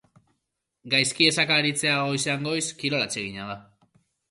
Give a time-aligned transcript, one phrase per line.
[0.93, 3.63] Gaizki esaka aritzea goizean goiz kirol atsegina da.